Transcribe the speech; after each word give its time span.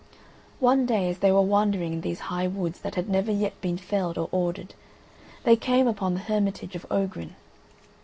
One 0.59 0.87
day, 0.87 1.09
as 1.11 1.19
they 1.19 1.31
were 1.31 1.41
wandering 1.43 1.93
in 1.93 2.01
these 2.01 2.21
high 2.21 2.47
woods 2.47 2.79
that 2.79 2.95
had 2.95 3.07
never 3.07 3.31
yet 3.31 3.61
been 3.61 3.77
felled 3.77 4.17
or 4.17 4.29
ordered, 4.31 4.73
they 5.43 5.55
came 5.55 5.85
upon 5.87 6.15
the 6.15 6.21
hermitage 6.21 6.75
of 6.75 6.87
Ogrin. 6.89 7.35